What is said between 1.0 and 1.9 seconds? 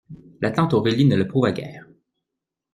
ne l'approuva guère.